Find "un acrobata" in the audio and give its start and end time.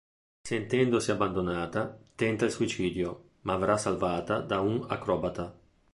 4.59-5.55